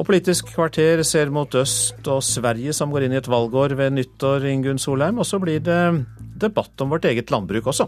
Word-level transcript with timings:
Og 0.00 0.06
Politisk 0.08 0.54
kvarter 0.54 1.02
ser 1.04 1.28
mot 1.28 1.52
øst 1.60 2.06
og 2.08 2.22
Sverige 2.24 2.72
som 2.72 2.88
går 2.92 3.04
inn 3.04 3.12
i 3.12 3.18
et 3.20 3.28
valgår 3.28 3.74
ved 3.76 3.98
nyttår, 3.98 4.46
Ingunn 4.48 4.80
Solheim. 4.80 5.20
Og 5.20 5.28
så 5.28 5.36
blir 5.42 5.60
det 5.60 6.06
debatt 6.40 6.80
om 6.80 6.94
vårt 6.94 7.04
eget 7.04 7.28
landbruk 7.28 7.68
også. 7.68 7.84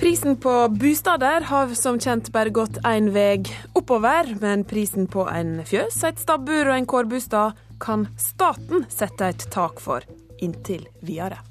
Prisen 0.00 0.38
på 0.40 0.52
bostader 0.78 1.44
har 1.50 1.74
som 1.76 1.98
kjent 2.00 2.30
bare 2.32 2.54
gått 2.54 2.78
én 2.86 3.10
vei 3.12 3.42
oppover, 3.76 4.30
men 4.40 4.64
prisen 4.64 5.10
på 5.10 5.26
en 5.28 5.58
fjøs, 5.68 6.00
et 6.06 6.22
stabbur 6.22 6.70
og 6.70 6.76
en 6.78 6.88
kårbostad 6.88 7.58
kan 7.82 8.06
staten 8.16 8.86
sette 8.88 9.28
et 9.34 9.48
tak 9.52 9.82
for 9.84 10.06
inntil 10.40 10.86
videre. 11.02 11.42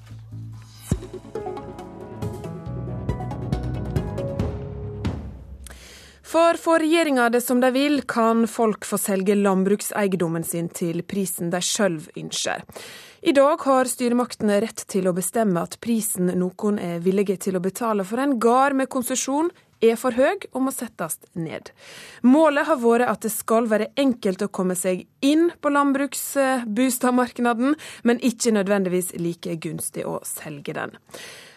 For 6.28 6.57
får 6.59 6.80
regjeringa 6.80 7.30
det 7.30 7.41
som 7.41 7.62
de 7.64 7.71
vil, 7.71 8.02
kan 8.02 8.48
folk 8.52 8.86
få 8.86 8.98
selge 9.00 9.36
landbrukseiendommen 9.36 10.43
sin 10.43 10.68
til 10.75 11.02
prisen 11.07 11.50
de 11.54 11.61
sjøl 11.64 12.02
ønsker. 12.19 12.64
I 13.24 13.32
dag 13.32 13.64
har 13.64 13.88
styremaktene 13.88 14.60
rett 14.60 14.83
til 14.92 15.07
å 15.07 15.14
bestemme 15.16 15.64
at 15.64 15.79
prisen 15.79 16.28
noen 16.36 16.79
er 16.83 17.00
villige 17.05 17.38
til 17.47 17.55
å 17.55 17.64
betale 17.64 18.04
for 18.04 18.19
en 18.19 18.36
gard 18.43 18.75
med 18.75 18.92
konsesjon, 18.92 19.47
er 19.79 19.96
for 19.96 20.11
høy 20.19 20.52
og 20.52 20.68
må 20.68 20.71
settes 20.75 21.16
ned. 21.38 21.71
Målet 22.28 22.68
har 22.68 22.83
vært 22.83 23.07
at 23.07 23.24
det 23.24 23.32
skal 23.32 23.71
være 23.71 23.96
enkelt 23.96 24.44
å 24.44 24.52
komme 24.52 24.75
seg 24.75 25.07
inn 25.24 25.55
på 25.61 25.69
landbruksbostadmarkedet, 25.71 27.55
men 28.04 28.19
ikke 28.19 28.52
nødvendigvis 28.57 29.16
like 29.16 29.55
gunstig 29.64 30.04
å 30.04 30.19
selge 30.28 30.75
den. 30.75 30.91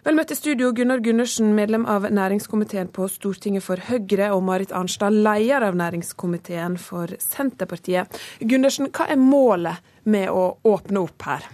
Vel 0.00 0.16
møtt 0.16 0.30
i 0.32 0.36
studio 0.38 0.70
Gunnar 0.72 1.02
Gundersen, 1.04 1.50
medlem 1.52 1.82
av 1.84 2.06
næringskomiteen 2.08 2.88
på 2.96 3.04
Stortinget 3.12 3.66
for 3.66 3.82
Høyre, 3.84 4.30
og 4.32 4.40
Marit 4.46 4.70
Arnstad, 4.72 5.12
leder 5.12 5.66
av 5.66 5.74
næringskomiteen 5.76 6.78
for 6.80 7.12
Senterpartiet. 7.20 8.08
Gundersen, 8.40 8.88
hva 8.96 9.10
er 9.12 9.20
målet 9.20 9.82
med 10.08 10.32
å 10.32 10.54
åpne 10.64 11.02
opp 11.04 11.26
her? 11.28 11.44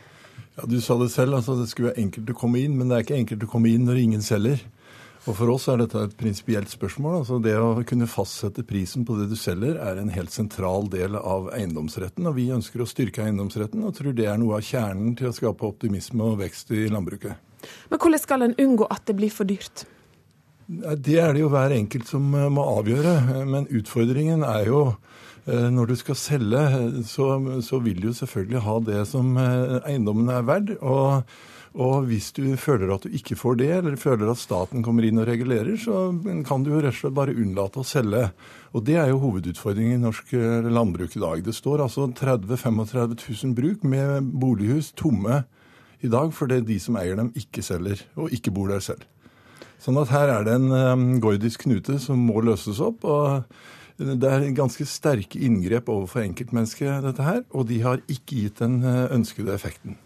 Ja, 0.55 0.63
Du 0.63 0.79
sa 0.81 0.95
det 1.01 1.11
selv, 1.11 1.35
altså 1.35 1.57
det 1.59 1.67
skulle 1.73 1.91
være 1.91 2.05
enkelt 2.05 2.31
å 2.31 2.39
komme 2.39 2.63
inn, 2.63 2.77
men 2.79 2.87
det 2.87 2.97
er 2.97 3.07
ikke 3.09 3.19
enkelt 3.19 3.49
å 3.49 3.51
komme 3.51 3.73
inn 3.75 3.89
når 3.89 3.99
ingen 4.05 4.23
selger. 4.23 4.63
Og 5.27 5.35
For 5.35 5.51
oss 5.51 5.67
er 5.67 5.83
dette 5.83 6.05
et 6.07 6.15
prinsipielt 6.17 6.71
spørsmål. 6.71 7.19
altså 7.19 7.41
Det 7.43 7.57
å 7.59 7.83
kunne 7.83 8.07
fastsette 8.07 8.63
prisen 8.63 9.05
på 9.05 9.19
det 9.19 9.27
du 9.27 9.35
selger, 9.35 9.75
er 9.75 9.99
en 9.99 10.15
helt 10.15 10.31
sentral 10.31 10.87
del 10.87 11.17
av 11.17 11.51
eiendomsretten. 11.51 12.25
og 12.25 12.37
Vi 12.37 12.47
ønsker 12.55 12.79
å 12.79 12.87
styrke 12.87 13.27
eiendomsretten 13.27 13.83
og 13.83 13.97
tror 13.99 14.15
det 14.15 14.31
er 14.31 14.39
noe 14.39 14.55
av 14.55 14.63
kjernen 14.63 15.17
til 15.19 15.33
å 15.33 15.35
skape 15.35 15.67
optimisme 15.67 16.23
og 16.23 16.39
vekst 16.39 16.71
i 16.71 16.87
landbruket. 16.87 17.43
Men 17.91 18.01
hvordan 18.01 18.23
skal 18.23 18.47
en 18.47 18.57
unngå 18.61 18.89
at 18.91 19.05
det 19.09 19.17
blir 19.19 19.33
for 19.33 19.49
dyrt? 19.49 19.87
Det 20.67 21.19
er 21.23 21.35
det 21.35 21.45
jo 21.45 21.51
hver 21.53 21.75
enkelt 21.77 22.09
som 22.11 22.33
eh, 22.35 22.49
må 22.51 22.65
avgjøre. 22.77 23.45
Men 23.47 23.69
utfordringen 23.71 24.43
er 24.47 24.71
jo 24.71 24.81
eh, 25.47 25.69
når 25.71 25.93
du 25.93 25.99
skal 26.01 26.19
selge, 26.19 26.63
så, 27.07 27.37
så 27.63 27.83
vil 27.85 28.01
du 28.03 28.11
jo 28.11 28.17
selvfølgelig 28.19 28.65
ha 28.67 28.81
det 28.89 29.05
som 29.13 29.37
eh, 29.39 29.77
eiendommen 29.87 30.33
er 30.35 30.49
verd. 30.49 30.75
og 30.81 31.23
og 31.77 32.07
hvis 32.09 32.31
du 32.33 32.45
føler 32.57 32.89
at 32.95 33.05
du 33.05 33.13
ikke 33.13 33.37
får 33.37 33.59
det, 33.61 33.69
eller 33.79 33.99
føler 34.01 34.31
at 34.33 34.41
staten 34.41 34.85
kommer 34.85 35.05
inn 35.05 35.21
og 35.21 35.27
regulerer, 35.29 35.75
så 35.77 36.09
kan 36.49 36.65
du 36.65 36.71
jo 36.73 36.81
rett 36.81 36.95
og 36.95 37.03
slett 37.03 37.17
bare 37.19 37.35
unnlate 37.37 37.83
å 37.83 37.85
selge. 37.85 38.23
Og 38.73 38.87
det 38.89 38.97
er 38.97 39.11
jo 39.11 39.21
hovedutfordringen 39.21 39.99
i 39.99 40.05
norsk 40.07 40.33
eh, 40.39 40.71
landbruk 40.73 41.19
i 41.19 41.21
dag. 41.21 41.43
Det 41.45 41.53
står 41.57 41.85
altså 41.85 42.09
30 42.17 42.49
000-35 42.49 43.13
000 43.45 43.55
bruk 43.59 43.85
med 43.85 44.33
bolighus 44.41 44.95
tomme 44.97 45.43
i 46.05 46.11
dag 46.13 46.33
fordi 46.37 46.61
de 46.67 46.79
som 46.83 46.99
eier 47.01 47.17
dem, 47.19 47.33
ikke 47.39 47.65
selger, 47.65 48.03
og 48.17 48.33
ikke 48.35 48.53
bor 48.55 48.69
der 48.73 48.83
selv. 48.85 49.05
Sånn 49.83 49.99
at 50.01 50.13
her 50.13 50.33
er 50.33 50.47
det 50.47 50.57
en 50.57 50.71
um, 50.73 51.07
gordisk 51.21 51.67
knute 51.67 51.99
som 52.03 52.21
må 52.29 52.41
løses 52.45 52.81
opp. 52.83 53.05
og 53.05 53.45
det 53.97 54.29
er 54.31 54.49
ganske 54.57 54.85
sterke 54.89 55.41
inngrep 55.41 55.89
overfor 55.93 56.25
enkeltmennesket, 56.27 57.05
dette 57.07 57.25
her, 57.25 57.45
og 57.57 57.69
de 57.71 57.81
har 57.85 58.03
ikke 58.07 58.43
gitt 58.43 58.61
den 58.65 58.83
eh, 58.85 59.07
ønskede 59.17 59.55
effekten. 59.55 59.97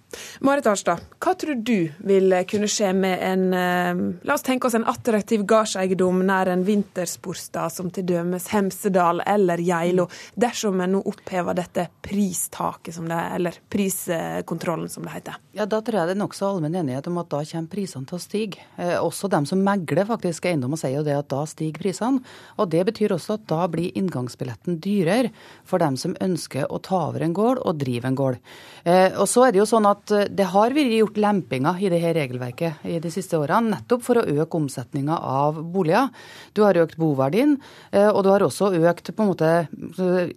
Marit 0.42 0.66
Arstad, 0.66 1.02
hva 1.22 1.34
tror 1.38 1.58
du 1.62 1.90
vil 2.06 2.34
kunne 2.50 2.68
skje 2.70 2.90
med 2.96 3.20
en 3.22 3.44
eh, 3.54 4.00
La 4.26 4.34
oss 4.34 4.44
tenke 4.46 4.66
oss 4.66 4.74
en 4.78 4.86
attraktiv 4.88 5.44
gardseiendom 5.48 6.22
nær 6.26 6.50
en 6.50 6.64
vintersportsstad 6.66 7.74
som 7.74 7.90
til 7.94 8.08
dømes 8.08 8.48
Hemsedal 8.50 9.22
eller 9.28 9.62
Geilo, 9.62 10.08
dersom 10.34 10.80
en 10.82 10.96
nå 10.96 11.02
opphever 11.06 11.56
dette 11.58 11.86
pristaket, 12.02 12.94
som 12.96 13.06
det, 13.10 13.20
eller 13.36 13.60
priskontrollen, 13.70 14.90
som 14.90 15.06
det 15.06 15.14
heter? 15.14 15.38
Ja, 15.56 15.66
Da 15.70 15.80
tror 15.84 16.00
jeg 16.00 16.10
det 16.10 16.16
er 16.16 16.22
nokså 16.22 16.48
allmenn 16.48 16.78
enighet 16.82 17.06
om 17.10 17.20
at 17.22 17.30
da 17.30 17.42
kommer 17.52 17.70
prisene 17.70 18.08
til 18.10 18.18
å 18.18 18.22
stige. 18.22 18.66
Eh, 18.78 18.96
også 18.98 19.30
dem 19.30 19.46
som 19.48 19.62
megler 19.64 20.08
faktisk 20.08 20.50
eiendom, 20.50 20.76
sier 20.80 20.98
jo 20.98 21.06
det 21.06 21.16
at 21.18 21.30
da 21.30 21.44
stiger 21.48 21.82
prisene. 21.82 22.24
Og 22.58 22.70
Det 22.70 22.84
betyr 22.86 23.14
også 23.14 23.38
at 23.38 23.46
da 23.50 23.64
blir 23.70 23.79
inngangsbilletten 23.88 24.78
dyrere 24.82 25.30
for 25.64 25.82
dem 25.82 25.96
som 26.00 26.16
ønsker 26.20 26.68
å 26.68 26.80
ta 26.84 27.06
over 27.08 27.24
en 27.24 27.34
gård 27.36 27.62
og 27.64 27.78
drive 27.80 28.08
en 28.08 28.18
gård. 28.18 28.38
Eh, 28.84 29.16
og 29.16 29.28
så 29.30 29.46
er 29.46 29.54
det 29.54 29.62
jo 29.62 29.68
sånn 29.70 29.88
at 29.88 30.12
eh, 30.16 30.28
det 30.28 30.50
har 30.52 30.76
vært 30.76 30.96
gjort 30.98 31.20
lempinger 31.20 31.80
i 31.80 31.92
dette 31.92 32.12
regelverket 32.16 32.84
i 32.90 32.98
de 33.02 33.12
siste 33.12 33.38
årene, 33.40 33.76
nettopp 33.76 34.04
for 34.06 34.20
å 34.20 34.26
øke 34.26 34.60
omsetninga 34.60 35.16
av 35.16 35.62
boliger. 35.72 36.12
Du 36.56 36.62
har 36.66 36.78
økt 36.80 37.00
boverdien, 37.00 37.56
eh, 37.92 38.08
og 38.10 38.22
du 38.26 38.30
har 38.34 38.44
også 38.46 38.72
økt 38.80 39.12
på 39.14 39.24
en 39.24 39.32
måte, 39.32 39.50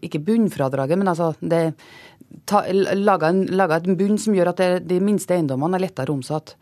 ikke 0.03 0.23
bunnfradraget, 0.23 0.99
men 0.99 1.11
altså 1.11 1.33
det 1.41 1.65
laga 2.49 3.29
en, 3.29 3.45
en, 3.47 3.95
bunn 3.97 4.17
som 4.17 4.33
gjør 4.35 4.51
at 4.51 4.61
det, 4.61 4.69
de 4.89 4.99
minste 5.03 5.35
eiendommene 5.35 5.77
er 5.77 5.85
lettere 5.85 6.13
omsatt. 6.13 6.55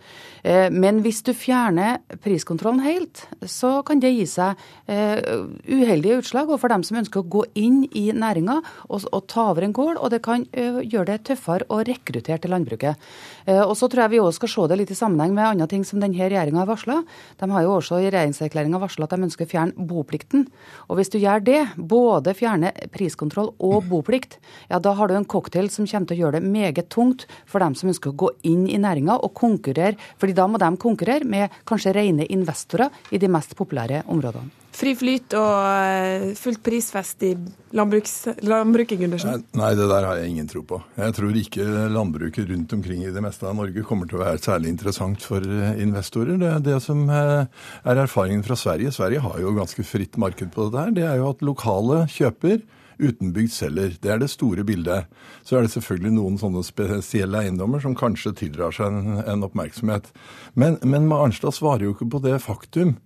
Eh, 0.43 0.69
men 0.73 1.01
hvis 1.05 1.21
du 1.25 1.31
fjerner 1.37 1.99
priskontrollen 2.23 2.81
helt, 2.85 3.25
så 3.45 3.79
kan 3.85 4.01
det 4.01 4.13
gi 4.15 4.25
seg 4.29 4.59
eh, 4.91 5.21
uheldige 5.69 6.21
utslag 6.21 6.51
for 6.57 6.73
dem 6.73 6.85
som 6.85 6.99
ønsker 7.01 7.21
å 7.21 7.29
gå 7.37 7.45
inn 7.59 7.83
i 7.97 8.09
næringa 8.11 8.59
og, 8.89 9.07
ta 9.31 9.51
over 9.51 9.65
en 9.65 9.73
gård, 9.75 9.99
og 10.01 10.09
det 10.11 10.19
kan 10.25 10.43
uh, 10.57 10.79
gjøre 10.81 11.11
det 11.11 11.17
tøffere 11.29 11.67
å 11.71 11.79
rekruttere 11.85 12.39
til 12.41 12.51
landbruket. 12.51 12.99
Og 13.47 13.73
så 13.77 13.87
tror 13.89 14.03
jeg 14.03 14.11
vi 14.13 14.19
også 14.21 14.41
skal 14.41 14.51
se 14.51 14.65
det 14.71 14.77
litt 14.79 14.91
i 14.93 14.97
sammenheng 14.97 15.33
med 15.35 15.45
andre 15.45 15.67
ting 15.69 15.83
som 15.87 16.01
denne 16.01 16.17
regjeringa 16.19 16.61
har 16.61 16.69
varsla. 16.69 16.97
De 17.39 17.49
har 17.51 17.65
jo 17.65 17.73
også 17.77 17.99
i 18.01 18.09
regjeringserklæringa 18.13 18.81
varsla 18.81 19.07
at 19.07 19.13
de 19.15 19.27
ønsker 19.27 19.47
å 19.47 19.51
fjerne 19.51 19.87
boplikten. 19.89 20.45
Og 20.89 20.99
hvis 20.99 21.11
du 21.13 21.17
gjør 21.21 21.43
det, 21.45 21.61
både 21.77 22.35
fjerne 22.37 22.73
priskontroll 22.93 23.53
og 23.61 23.87
boplikt, 23.91 24.39
ja 24.71 24.81
da 24.83 24.93
har 24.97 25.09
du 25.09 25.15
en 25.17 25.27
cocktail 25.27 25.71
som 25.73 25.87
kommer 25.89 26.09
til 26.11 26.19
å 26.19 26.25
gjøre 26.25 26.39
det 26.39 26.51
meget 26.51 26.91
tungt 26.93 27.27
for 27.49 27.63
dem 27.63 27.77
som 27.77 27.91
ønsker 27.93 28.11
å 28.11 28.19
gå 28.25 28.31
inn 28.47 28.67
i 28.69 28.79
næringa 28.81 29.19
og 29.21 29.33
konkurrere, 29.37 29.97
fordi 30.21 30.30
da 30.37 30.47
må 30.47 30.61
de 30.61 30.71
konkurrere 30.81 31.27
med 31.27 31.61
kanskje 31.67 31.95
rene 31.97 32.27
investorer 32.31 32.89
i 33.11 33.21
de 33.21 33.29
mest 33.31 33.55
populære 33.59 34.03
områdene. 34.11 34.61
Fri 34.71 34.93
flyt 34.95 35.33
og 35.35 35.55
eh, 35.67 36.29
fullt 36.39 36.61
prisfest 36.63 37.25
i 37.27 37.33
landbruket, 37.75 38.93
Gundersen? 39.01 39.43
Nei, 39.59 39.71
det 39.75 39.87
der 39.91 40.07
har 40.07 40.21
jeg 40.21 40.31
ingen 40.31 40.47
tro 40.47 40.63
på. 40.67 40.79
Jeg 40.95 41.15
tror 41.17 41.39
ikke 41.41 41.65
landbruket 41.91 42.47
rundt 42.47 42.75
omkring 42.77 43.03
i 43.03 43.11
det 43.11 43.23
meste 43.23 43.49
av 43.49 43.57
Norge 43.59 43.83
kommer 43.87 44.07
til 44.07 44.21
å 44.21 44.23
være 44.23 44.39
særlig 44.41 44.71
interessant 44.71 45.27
for 45.27 45.43
eh, 45.43 45.75
investorer. 45.83 46.39
Det, 46.39 46.53
det 46.69 46.79
som 46.87 47.03
eh, 47.11 47.65
er 47.83 48.03
erfaringen 48.05 48.45
fra 48.47 48.55
Sverige, 48.59 48.95
Sverige 48.95 49.25
har 49.27 49.43
jo 49.43 49.57
ganske 49.59 49.85
fritt 49.85 50.15
marked 50.21 50.55
på 50.55 50.69
det 50.69 50.77
der, 50.77 50.95
det 51.01 51.07
er 51.09 51.19
jo 51.19 51.33
at 51.33 51.43
lokale 51.45 52.05
kjøper 52.11 52.61
utenbygd 53.01 53.53
selger. 53.53 53.95
Det 54.01 54.13
er 54.13 54.21
det 54.21 54.31
store 54.31 54.63
bildet. 54.67 55.09
Så 55.43 55.57
er 55.57 55.65
det 55.65 55.73
selvfølgelig 55.73 56.13
noen 56.15 56.39
sånne 56.41 56.63
spesielle 56.65 57.43
eiendommer 57.43 57.83
som 57.83 57.97
kanskje 57.97 58.35
tildrar 58.43 58.75
seg 58.75 58.93
en, 58.93 59.21
en 59.25 59.47
oppmerksomhet. 59.47 60.11
Men, 60.53 60.77
men 60.85 61.09
Arnstad 61.15 61.57
svarer 61.57 61.87
jo 61.87 61.95
ikke 61.95 62.11
på 62.13 62.23
det 62.25 62.37
faktum 62.45 62.97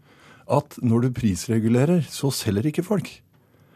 at 0.52 0.78
når 0.86 1.08
du 1.08 1.16
prisregulerer, 1.18 2.04
så 2.10 2.30
selger 2.34 2.70
ikke 2.70 2.86
folk. 2.86 3.10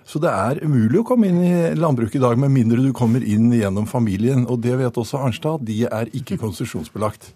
Så 0.10 0.18
det 0.22 0.30
er 0.34 0.62
umulig 0.66 1.02
å 1.02 1.06
komme 1.06 1.28
inn 1.30 1.42
i 1.46 1.58
landbruket 1.78 2.18
i 2.18 2.24
dag 2.24 2.38
med 2.42 2.54
mindre 2.54 2.82
du 2.82 2.90
kommer 2.98 3.22
inn 3.22 3.52
gjennom 3.54 3.86
familien. 3.90 4.48
Og 4.50 4.62
det 4.64 4.74
vet 4.80 4.98
også 4.98 5.22
Arnstad, 5.22 5.66
de 5.68 5.84
er 5.86 6.10
ikke 6.18 6.40
konsesjonsbelagt. 6.42 7.32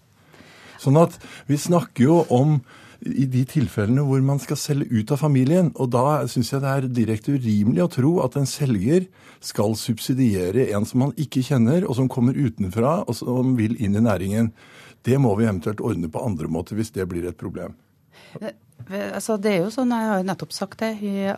Sånn 0.82 0.98
at 0.98 1.14
vi 1.46 1.58
snakker 1.60 2.08
jo 2.08 2.16
om 2.34 2.58
i 3.04 3.26
de 3.30 3.42
tilfellene 3.48 4.04
hvor 4.06 4.22
man 4.24 4.40
skal 4.42 4.58
selge 4.60 4.88
ut 4.92 5.12
av 5.14 5.20
familien. 5.20 5.70
Og 5.80 5.90
da 5.92 6.24
syns 6.30 6.52
jeg 6.52 6.62
det 6.64 6.72
er 6.72 6.88
direkte 7.00 7.36
urimelig 7.36 7.84
å 7.84 7.92
tro 7.92 8.12
at 8.24 8.38
en 8.40 8.48
selger 8.48 9.08
skal 9.44 9.76
subsidiere 9.78 10.70
en 10.74 10.88
som 10.88 11.04
man 11.04 11.14
ikke 11.20 11.44
kjenner, 11.44 11.84
og 11.84 11.98
som 11.98 12.10
kommer 12.10 12.36
utenfra 12.36 13.02
og 13.04 13.16
som 13.18 13.54
vil 13.58 13.76
inn 13.76 13.98
i 13.98 14.04
næringen. 14.04 14.52
Det 15.04 15.18
må 15.20 15.34
vi 15.36 15.48
eventuelt 15.48 15.82
ordne 15.84 16.08
på 16.08 16.22
andre 16.24 16.48
måter 16.48 16.78
hvis 16.78 16.94
det 16.94 17.08
blir 17.10 17.28
et 17.28 17.40
problem. 17.40 17.76
Altså, 18.84 19.38
det 19.40 19.48
er 19.54 19.62
jo 19.62 19.70
sånn, 19.72 19.92
Jeg 19.96 20.08
har 20.10 20.18
jo 20.20 20.26
nettopp 20.28 20.52
sagt 20.52 20.82
det, 20.82 20.90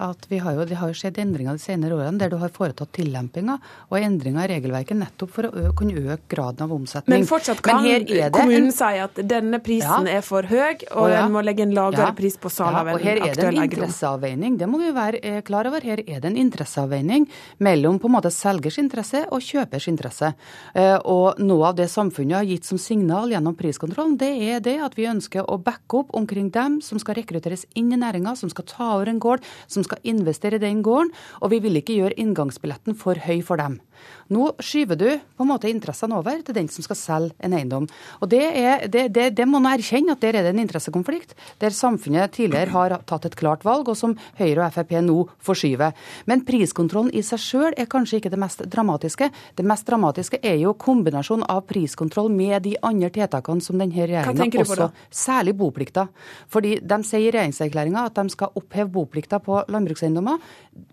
at 0.02 0.24
vi 0.30 0.40
har 0.42 0.56
jo, 0.56 0.64
det 0.66 0.78
har 0.80 0.90
jo 0.90 0.96
skjedd 0.98 1.18
endringer 1.22 1.54
de 1.54 1.62
senere 1.62 1.94
årene 1.94 2.18
der 2.18 2.32
du 2.32 2.38
har 2.40 2.50
foretatt 2.50 2.90
tillempinger 2.96 3.60
og 3.86 3.96
endringer 4.00 4.48
i 4.48 4.56
regelverket 4.56 4.98
nettopp 4.98 5.30
for 5.30 5.46
å 5.46 5.70
kunne 5.78 5.94
øke 5.94 6.26
graden 6.32 6.64
av 6.66 6.74
omsetning. 6.74 7.20
Men 7.20 7.28
fortsatt 7.28 7.62
kan 7.62 7.84
Men 7.84 8.06
kommunen 8.34 8.72
en... 8.72 8.74
si 8.74 8.98
at 9.02 9.20
denne 9.30 9.60
prisen 9.62 10.08
ja. 10.10 10.18
er 10.18 10.26
for 10.26 10.48
høy, 10.48 10.82
og 10.96 11.10
ja. 11.12 11.20
en 11.22 11.34
må 11.36 11.42
legge 11.46 11.62
en 11.62 11.74
lavere 11.76 12.08
ja. 12.08 12.16
pris 12.18 12.38
på 12.40 12.50
salg 12.50 12.80
av 12.80 12.90
en 12.90 12.98
aktuell 12.98 13.22
eiendom. 13.22 13.30
Her 13.30 13.46
er 13.46 13.54
det 13.54 13.60
en 13.62 13.68
interesseavveining. 13.68 14.58
Det 14.58 14.70
må 14.72 14.82
vi 14.82 14.90
være 14.96 15.22
eh, 15.22 15.38
klar 15.46 15.70
over. 15.70 15.86
Her 15.86 16.02
er 16.02 16.24
det 16.24 16.32
en 16.32 16.40
interesseavveining 16.42 17.28
mellom 17.62 18.00
på 18.02 18.10
en 18.10 18.16
måte 18.16 18.34
selgers 18.34 18.80
interesse 18.82 19.22
og 19.30 19.44
kjøpers 19.44 19.86
interesse. 19.92 20.32
Eh, 20.74 20.96
og 20.98 21.38
noe 21.38 21.70
av 21.70 21.78
det 21.78 21.86
samfunnet 21.94 22.40
har 22.40 22.50
gitt 22.50 22.66
som 22.66 22.82
signal 22.82 23.30
gjennom 23.30 23.54
priskontrollen, 23.58 24.18
det 24.18 24.34
er 24.50 24.66
det 24.66 24.80
at 24.82 24.98
vi 24.98 25.06
ønsker 25.12 25.46
å 25.46 25.60
backe 25.62 26.02
opp 26.02 26.14
omkring 26.18 26.50
dem 26.50 26.80
som 26.82 26.98
skal 26.98 27.14
rekruttere 27.14 27.25
rekrutteres 27.26 27.66
inn 27.74 27.92
i 27.92 27.98
næringa, 27.98 28.36
som 28.36 28.50
skal 28.52 28.66
ta 28.70 28.92
over 28.94 29.10
en 29.10 29.20
gård, 29.20 29.42
som 29.66 29.84
skal 29.84 29.98
investere 30.04 30.56
i 30.56 30.62
den 30.62 30.82
gården. 30.82 31.12
Og 31.42 31.50
vi 31.50 31.60
vil 31.64 31.76
ikke 31.80 31.98
gjøre 31.98 32.16
inngangsbilletten 32.16 32.96
for 32.98 33.18
høy 33.26 33.42
for 33.42 33.58
dem. 33.60 33.80
Nå 34.28 34.50
skyver 34.62 34.98
du 34.98 35.06
på 35.38 35.44
en 35.44 35.48
måte 35.48 35.70
interessene 35.70 36.18
over 36.18 36.40
til 36.44 36.56
den 36.56 36.68
som 36.72 36.84
skal 36.84 36.98
selge 36.98 37.36
en 37.46 37.54
eiendom. 37.56 37.86
Og 38.20 38.28
Det, 38.28 38.42
er, 38.42 38.86
det, 38.90 39.06
det, 39.14 39.30
det 39.38 39.46
må 39.48 39.60
man 39.62 39.78
erkjenne 39.78 40.16
at 40.16 40.20
der 40.20 40.36
er 40.36 40.46
det 40.46 40.52
en 40.54 40.62
interessekonflikt, 40.64 41.34
der 41.62 41.74
samfunnet 41.74 42.34
tidligere 42.34 42.74
har 42.74 42.96
tatt 43.06 43.28
et 43.28 43.36
klart 43.38 43.64
valg, 43.64 43.88
og 43.88 43.96
som 43.96 44.16
Høyre 44.38 44.66
og 44.66 44.74
Frp 44.74 44.96
nå 45.06 45.16
forskyver. 45.46 45.94
Men 46.26 46.44
priskontrollen 46.46 47.14
i 47.14 47.22
seg 47.26 47.40
sjøl 47.42 47.76
er 47.78 47.88
kanskje 47.90 48.20
ikke 48.20 48.32
det 48.34 48.40
mest 48.42 48.64
dramatiske. 48.72 49.30
Det 49.56 49.66
mest 49.66 49.86
dramatiske 49.88 50.42
er 50.42 50.58
jo 50.60 50.74
kombinasjonen 50.74 51.46
av 51.48 51.64
priskontroll 51.70 52.30
med 52.32 52.66
de 52.66 52.76
andre 52.82 53.12
tiltakene 53.14 53.64
som 53.64 53.78
denne 53.80 53.94
regjeringa 53.96 54.66
også 54.66 54.90
Særlig 55.10 55.54
boplikta. 55.56 56.06
Fordi 56.52 56.76
de 56.82 56.98
sier 57.06 57.15
i 57.18 57.30
regjeringserklæringa 57.30 58.06
at 58.06 58.20
de 58.20 58.32
skal 58.32 58.54
oppheve 58.58 58.92
boplikta 58.92 59.40
på 59.42 59.62
landbrukseiendommer. 59.72 60.38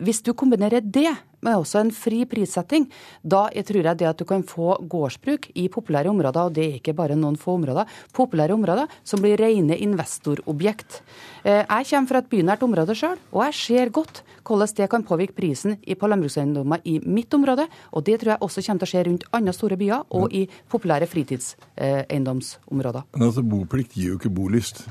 Hvis 0.03 0.21
du 0.23 0.33
kombinerer 0.33 0.81
det 0.83 1.11
med 1.43 1.59
også 1.59 1.81
en 1.83 1.91
fri 1.91 2.23
prissetting, 2.29 2.87
da 3.21 3.47
jeg 3.55 3.67
tror 3.67 3.89
jeg 3.89 3.99
det 3.99 4.07
at 4.09 4.19
du 4.19 4.25
kan 4.27 4.43
få 4.47 4.77
gårdsbruk 4.89 5.49
i 5.59 5.67
populære 5.71 6.11
områder, 6.13 6.47
og 6.47 6.55
det 6.55 6.63
er 6.65 6.77
ikke 6.79 6.95
bare 6.97 7.17
noen 7.19 7.37
få 7.39 7.57
områder, 7.59 7.89
populære 8.15 8.55
områder 8.55 8.87
som 9.03 9.23
blir 9.23 9.37
rene 9.41 9.77
investorobjekt. 9.83 11.01
Eh, 11.43 11.63
jeg 11.63 11.89
kommer 11.89 12.09
fra 12.09 12.23
et 12.23 12.31
bynært 12.31 12.63
område 12.63 12.95
sjøl, 12.95 13.19
og 13.33 13.43
jeg 13.47 13.59
ser 13.59 13.93
godt 13.93 14.23
hvordan 14.43 14.75
det 14.77 14.89
kan 14.91 15.03
påvirke 15.07 15.35
prisen 15.37 15.77
på 15.79 16.07
landbrukseiendommer 16.07 16.79
i 16.85 16.99
mitt 17.03 17.33
område, 17.33 17.67
og 17.91 18.05
det 18.05 18.19
tror 18.21 18.31
jeg 18.35 18.41
også 18.41 18.61
kommer 18.65 18.79
til 18.83 18.87
å 18.87 18.91
skje 18.91 19.05
rundt 19.07 19.27
andre 19.31 19.53
store 19.55 19.77
byer 19.79 20.03
og 20.11 20.33
i 20.33 20.47
populære 20.71 21.07
fritidseiendomsområder. 21.07 23.01
Men 23.15 23.27
altså, 23.29 23.43
Boplikt 23.43 23.95
gir 23.95 24.13
jo 24.13 24.19
ikke 24.19 24.33
bolyst. 24.33 24.87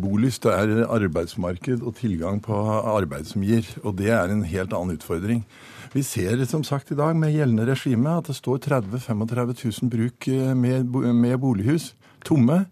Bolyst 0.00 0.46
er 0.50 0.84
arbeidsmarked 0.88 1.82
og 1.82 1.96
tilgang 2.00 2.40
på 2.44 2.54
arbeid 2.54 3.28
som 3.30 3.44
gir, 3.46 3.68
og 3.82 3.96
det 4.00 4.10
er 4.14 4.32
en 4.32 4.44
helt 4.48 4.74
annen 4.76 4.98
utfordring. 4.98 5.44
Vi 5.94 6.02
ser 6.02 6.40
som 6.50 6.64
sagt 6.66 6.90
i 6.90 6.98
dag 6.98 7.14
med 7.14 7.34
gjeldende 7.34 7.68
regime 7.68 8.16
at 8.18 8.26
det 8.26 8.34
står 8.34 8.58
30 8.64 8.98
35 8.98 9.54
000 9.62 9.92
bruk 9.92 10.28
eh, 10.28 10.54
med, 10.58 10.90
med 11.14 11.38
bolighus 11.38 11.92
tomme. 12.26 12.64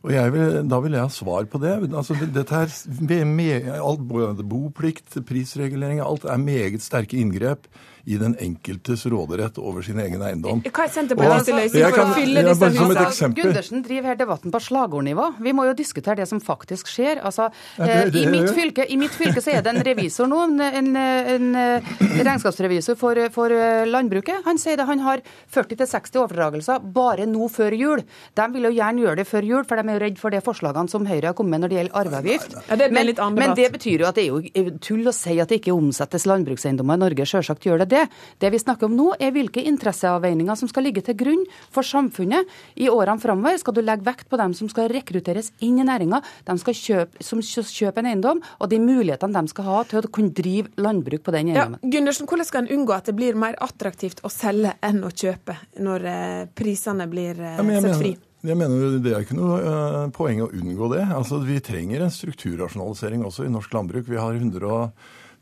Og 0.00 0.14
vil, 0.32 0.62
Da 0.64 0.78
vil 0.80 0.96
jeg 0.96 1.04
ha 1.04 1.12
svar 1.12 1.44
på 1.44 1.60
det. 1.60 1.74
Altså, 1.92 2.16
dette 2.16 2.56
her, 2.56 3.24
med, 3.28 3.68
alt, 3.76 4.06
både 4.08 4.46
Boplikt, 4.48 5.18
prisregulering, 5.28 6.00
alt 6.00 6.24
er 6.24 6.40
meget 6.40 6.80
sterke 6.80 7.20
inngrep 7.20 7.68
i 8.04 8.18
den 8.20 8.36
enkeltes 8.40 9.06
råderett 9.10 9.58
over 9.58 9.82
sin 9.82 9.98
egen 10.00 10.22
eiendom. 10.24 10.62
Hva 10.66 10.86
er 10.86 10.92
Senterpartiets 10.94 11.50
løsning 11.52 11.86
for 11.86 12.02
å 12.02 12.14
fylle 12.16 12.44
disse 12.46 12.70
husene? 12.76 13.30
Gundersen 13.36 13.84
driver 13.84 14.12
her 14.12 14.18
debatten 14.20 14.54
på 14.54 14.60
slagordnivå. 14.64 15.26
Vi 15.40 15.54
må 15.56 15.66
jo 15.68 15.76
diskutere 15.76 16.20
det 16.22 16.28
som 16.30 16.40
faktisk 16.42 16.90
skjer. 16.90 17.20
Altså, 17.26 17.50
eh, 17.78 18.08
i, 18.08 18.26
mitt 18.30 18.50
fylke, 18.56 18.86
I 18.88 18.98
mitt 19.00 19.14
fylke 19.16 19.42
så 19.44 19.54
er 19.56 19.64
det 19.64 19.74
en 19.74 19.82
revisor 19.86 20.30
nå, 20.30 20.40
en, 20.48 20.60
en, 20.80 20.90
en 21.34 21.50
eh, 21.60 21.90
regnskapsrevisor 22.20 22.98
for, 23.00 23.20
for, 23.34 23.54
eh, 23.54 23.84
landbruket. 23.88 24.44
Han 24.46 24.60
sier 24.60 24.80
det 24.80 24.88
han 24.88 25.04
har 25.04 25.24
40-60 25.54 26.20
overdragelser 26.24 26.86
bare 26.94 27.28
nå 27.30 27.48
før 27.52 27.76
jul. 27.76 28.04
De 28.38 28.48
vil 28.54 28.70
jo 28.70 28.74
gjerne 28.76 29.04
gjøre 29.04 29.20
det 29.22 29.28
før 29.28 29.50
jul, 29.52 29.64
for 29.68 29.80
de 29.80 29.86
er 29.86 29.98
jo 29.98 30.04
redd 30.06 30.20
for 30.20 30.34
de 30.34 30.42
forslagene 30.44 30.92
som 30.92 31.08
Høyre 31.10 31.32
har 31.32 31.36
kommet 31.38 31.56
med 31.56 31.64
når 31.64 31.72
det 31.72 31.78
gjelder 31.80 32.00
arveavgift. 32.00 32.56
Ja, 32.68 32.78
det 32.80 32.90
men, 32.94 33.12
men, 33.36 33.54
det 33.58 33.70
betyr 33.74 34.04
jo 34.04 34.08
at 34.10 34.18
det 34.18 34.26
er 34.28 34.64
jo 34.64 34.76
tull 34.82 35.10
å 35.10 35.14
si 35.14 35.36
at 35.42 35.50
det 35.50 35.60
ikke 35.60 35.74
omsettes 35.74 36.26
landbrukseiendommer 36.30 36.98
i 36.98 37.04
Norge. 37.04 37.26
Sjølsagt 37.28 37.66
gjør 37.66 37.82
det 37.82 37.89
det. 37.90 38.04
Det 38.42 38.50
vi 38.52 38.60
snakker 38.62 38.88
om 38.88 38.96
nå, 38.96 39.08
er 39.20 39.34
hvilke 39.34 39.64
interesseavveininger 39.68 40.58
som 40.58 40.70
skal 40.70 40.86
ligge 40.86 41.04
til 41.06 41.18
grunn 41.18 41.42
for 41.72 41.86
samfunnet 41.86 42.48
i 42.80 42.88
årene 42.92 43.22
framover. 43.22 43.58
Skal 43.60 43.76
du 43.76 43.82
legge 43.84 44.06
vekt 44.06 44.28
på 44.30 44.40
dem 44.40 44.54
som 44.56 44.70
skal 44.72 44.90
rekrutteres 44.92 45.52
inn 45.64 45.80
i 45.82 45.86
næringa, 45.86 46.22
dem 46.48 46.60
skal 46.60 46.76
kjøpe, 46.76 47.24
som 47.24 47.42
kjøper 47.42 48.04
en 48.04 48.10
eiendom, 48.14 48.42
og 48.58 48.72
de 48.72 48.80
mulighetene 48.82 49.42
de 49.42 49.54
skal 49.54 49.68
ha 49.68 49.82
til 49.90 50.00
å 50.00 50.12
kunne 50.12 50.34
drive 50.36 50.72
landbruk 50.80 51.26
på 51.26 51.34
den 51.36 51.52
eiendommen. 51.52 51.82
Ja, 51.82 51.92
Gundersen, 51.96 52.30
hvordan 52.30 52.48
skal 52.48 52.64
en 52.64 52.72
unngå 52.78 52.96
at 52.96 53.10
det 53.10 53.16
blir 53.18 53.38
mer 53.38 53.58
attraktivt 53.62 54.24
å 54.24 54.32
selge 54.32 54.76
enn 54.86 55.04
å 55.06 55.12
kjøpe, 55.12 55.58
når 55.82 56.10
eh, 56.10 56.42
prisene 56.56 57.06
blir 57.10 57.38
ja, 57.38 57.62
men, 57.62 57.80
sett 57.84 58.00
fri? 58.00 58.16
Jeg 58.40 58.56
mener 58.56 59.00
Det 59.04 59.12
er 59.12 59.24
ikke 59.24 59.36
noe 59.36 59.56
uh, 59.60 60.04
poeng 60.16 60.44
å 60.46 60.50
unngå 60.56 60.88
det. 60.94 61.02
Altså, 61.12 61.42
Vi 61.44 61.58
trenger 61.64 62.06
en 62.06 62.14
strukturrasjonalisering 62.14 63.24
også 63.26 63.44
i 63.44 63.52
norsk 63.52 63.74
landbruk. 63.76 64.08
Vi 64.08 64.20
har 64.20 64.36
100 64.36 64.86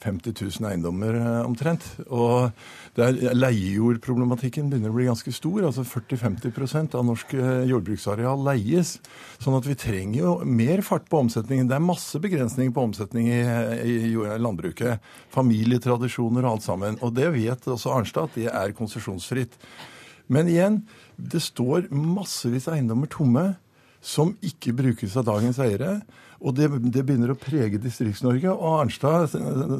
50 0.05 0.35
000 0.61 0.71
eiendommer 0.71 1.17
eh, 1.19 1.41
omtrent. 1.47 1.85
Og 2.06 2.53
leiejordproblematikken 2.99 4.71
begynner 4.71 4.93
å 4.93 4.97
bli 4.97 5.09
ganske 5.09 5.33
stor. 5.35 5.65
altså 5.67 5.85
40-50% 5.87 6.95
av 6.99 7.06
norsk 7.09 7.35
eh, 7.35 7.67
jordbruksareal 7.71 8.45
leies. 8.47 8.97
Sånn 9.43 9.59
at 9.59 9.67
vi 9.67 9.79
trenger 9.79 10.21
jo 10.21 10.35
mer 10.47 10.85
fart 10.87 11.09
på 11.11 11.23
omsetningen. 11.25 11.71
Det 11.71 11.79
er 11.79 11.85
masse 11.85 12.23
begrensninger 12.23 12.75
på 12.75 12.87
omsetning 12.91 13.31
i, 13.33 13.43
i 13.43 13.99
landbruket. 14.39 15.03
Familietradisjoner 15.35 16.47
og 16.47 16.56
alt 16.56 16.69
sammen. 16.69 17.01
Og 17.03 17.15
det 17.19 17.33
vet 17.35 17.67
også 17.67 17.94
Arnstad, 17.97 18.31
at 18.31 18.39
det 18.39 18.51
er 18.53 18.77
konsesjonsfritt. 18.79 19.59
Men 20.29 20.51
igjen, 20.51 20.83
det 21.17 21.41
står 21.43 21.89
massevis 21.91 22.69
av 22.69 22.77
eiendommer 22.77 23.11
tomme 23.11 23.49
som 24.05 24.37
ikke 24.44 24.77
brukes 24.77 25.17
av 25.19 25.27
dagens 25.27 25.59
eiere. 25.62 25.99
Og 26.38 26.55
det, 26.55 26.69
det 26.94 27.02
begynner 27.02 27.32
å 27.35 27.38
prege 27.38 27.81
Distrikts-Norge. 27.82 28.52
Og 28.55 28.81
Arnstad, 28.85 29.32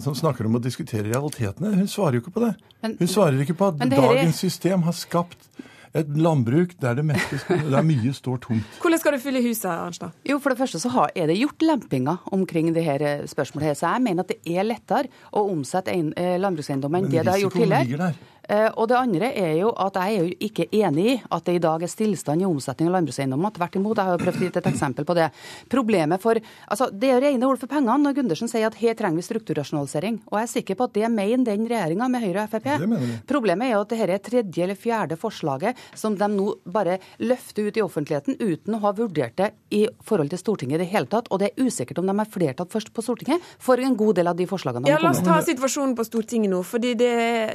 som 0.03 0.17
snakker 0.19 0.49
om 0.49 0.59
å 0.59 0.63
diskutere 0.63 1.07
realitetene, 1.07 1.77
hun 1.79 1.91
svarer 1.91 2.19
jo 2.19 2.25
ikke 2.25 2.35
på 2.35 2.45
det. 2.49 2.55
Hun 2.89 3.11
svarer 3.11 3.43
ikke 3.45 3.59
på 3.59 3.73
at 3.73 3.83
dagens 3.93 4.41
system 4.43 4.87
har 4.89 4.97
skapt 4.99 5.49
et 5.97 6.09
landbruk 6.21 6.75
der 6.83 6.99
det, 6.99 7.05
meste, 7.09 7.39
der 7.49 7.85
mye 7.87 8.13
står 8.15 8.41
tomt. 8.45 8.67
Hvordan 8.83 9.01
skal 9.01 9.17
du 9.17 9.23
fylle 9.23 9.43
huset, 9.45 9.69
Arnstad? 9.71 10.17
Jo, 10.29 10.39
For 10.43 10.53
det 10.53 10.61
første 10.61 10.81
så 10.83 11.07
er 11.09 11.31
det 11.31 11.39
gjort 11.39 11.65
lempinger 11.65 12.27
omkring 12.35 12.73
det 12.77 12.85
her 12.87 13.07
spørsmålet. 13.31 13.79
Så 13.79 13.89
jeg 13.89 14.05
mener 14.05 14.27
at 14.27 14.35
det 14.35 14.41
er 14.53 14.67
lettere 14.67 15.09
å 15.33 15.47
omsette 15.53 15.95
eh, 15.95 16.37
landbrukseiendom 16.43 16.99
enn 16.99 17.09
det 17.09 17.23
det 17.23 17.33
har 17.37 17.41
gjort 17.47 17.57
tidligere. 17.57 18.13
Eh, 18.49 18.69
og 18.81 18.89
det 18.89 18.97
andre 18.97 19.29
er 19.37 19.55
jo 19.61 19.71
at 19.77 19.99
jeg 20.01 20.17
er 20.17 20.25
jo 20.25 20.37
ikke 20.49 20.67
enig 20.73 21.05
i 21.13 21.17
at 21.37 21.45
det 21.45 21.59
i 21.59 21.63
dag 21.63 21.83
er 21.85 21.91
stillstand 21.93 22.43
i 22.43 22.47
omsetning 22.49 22.89
av 22.89 22.97
landbrukseiendommer. 22.97 23.53
Tvert 23.59 23.77
imot, 23.77 23.99
jeg 24.01 24.09
har 24.09 24.17
jo 24.17 24.23
prøvd 24.25 24.39
å 24.41 24.45
gi 24.47 24.51
et 24.53 24.69
eksempel 24.71 25.07
på 25.09 25.17
det. 25.19 25.29
Problemet 25.73 26.23
for, 26.23 26.41
altså 26.69 26.89
Det 26.93 27.11
er 27.13 27.21
rene 27.23 27.47
ord 27.49 27.61
for 27.61 27.71
pengene 27.71 27.99
når 28.03 28.17
Gundersen 28.19 28.49
sier 28.51 28.67
at 28.69 28.79
her 28.81 28.97
trenger 28.99 29.21
vi 29.21 29.27
strukturrasjonalisering. 29.27 30.21
Og 30.31 30.39
jeg 30.41 30.49
er 30.49 30.53
sikker 30.55 30.79
på 30.79 30.89
at 30.89 30.97
det 30.97 31.11
mener 31.13 31.45
den 31.45 31.69
regjeringa 31.69 32.09
med 32.09 32.25
Høyre 32.25 32.47
og 32.47 32.55
Frp. 32.55 32.69
Problemet 33.29 33.69
er 33.69 33.75
jo 33.77 33.83
at 33.85 33.93
dette 33.93 34.17
er 34.17 34.25
tredje 34.31 34.65
eller 34.65 34.79
fjerde 34.79 35.19
forslaget 35.21 35.77
som 35.99 36.17
de 36.19 36.29
nå 36.33 36.49
bare 36.65 36.99
løfter 37.21 37.69
ut 37.69 37.77
i 37.77 37.85
offentligheten 37.85 38.39
uten 38.41 38.79
å 38.79 38.83
ha 38.87 38.95
vurdert 38.97 39.37
det 39.39 39.51
i 39.77 39.85
forhold 40.09 40.33
til 40.33 40.41
Stortinget 40.41 40.79
i 40.79 40.85
det 40.85 40.91
hele 40.93 41.11
tatt. 41.11 41.29
Og 41.31 41.43
det 41.43 41.53
er 41.53 41.69
usikkert 41.69 42.01
om 42.01 42.09
de 42.09 42.17
er 42.17 42.33
flertall 42.33 42.69
først 42.73 42.93
på 42.97 43.05
Stortinget 43.05 43.45
for 43.61 43.81
en 43.83 43.97
god 43.99 44.19
del 44.21 44.33
av 44.33 44.39
de 44.39 44.49
forslagene. 44.49 44.89
Ja, 44.89 44.99
La 45.03 45.13
oss 45.13 45.23
ta 45.25 45.39
situasjonen 45.45 45.95
på 45.99 46.07
Stortinget 46.09 46.53
nå. 46.53 46.63
fordi 46.67 46.95
det, 46.99 47.13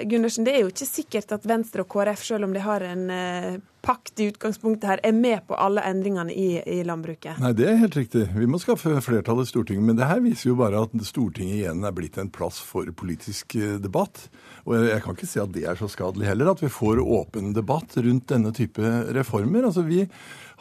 Gundersen, 0.10 0.46
det 0.46 0.56
er 0.56 0.64
jo 0.64 0.72
ikke 0.72 0.83
ikke 0.84 0.92
sikkert 0.92 1.32
at 1.36 1.46
Venstre 1.48 1.84
og 1.84 1.92
KrF, 1.92 2.24
selv 2.26 2.48
om 2.48 2.54
de 2.54 2.62
har 2.64 2.84
en 2.86 3.04
eh, 3.14 3.62
pakt 3.84 4.20
i 4.24 4.30
utgangspunktet 4.32 4.88
her, 4.88 5.02
er 5.04 5.16
med 5.16 5.44
på 5.48 5.58
alle 5.60 5.84
endringene 5.88 6.32
i, 6.32 6.60
i, 6.60 6.82
landbruket? 6.88 7.40
Nei, 7.44 7.54
det 7.58 7.68
er 7.70 7.80
helt 7.82 7.98
riktig. 8.00 8.26
Vi 8.36 8.48
må 8.50 8.60
skaffe 8.62 8.96
flertall 9.04 9.44
i 9.44 9.48
Stortinget. 9.48 9.86
Men 9.88 10.00
det 10.00 10.10
her 10.10 10.24
viser 10.24 10.52
jo 10.52 10.58
bare 10.60 10.84
at 10.86 10.96
Stortinget 11.08 11.62
igjen 11.62 11.84
er 11.88 11.96
blitt 11.96 12.20
en 12.22 12.32
plass 12.34 12.62
for 12.64 12.88
politisk 13.00 13.58
eh, 13.60 13.78
debatt. 13.84 14.28
Og 14.68 14.78
jeg 14.80 15.04
kan 15.04 15.18
ikke 15.18 15.30
si 15.30 15.42
at 15.44 15.54
det 15.56 15.68
er 15.68 15.80
så 15.80 15.90
skadelig 15.92 16.30
heller, 16.32 16.54
at 16.54 16.64
vi 16.64 16.72
får 16.72 17.04
åpen 17.04 17.54
debatt 17.56 17.98
rundt 18.00 18.30
denne 18.32 18.54
type 18.56 18.96
reformer. 19.16 19.68
Altså 19.68 19.86
vi 19.88 20.04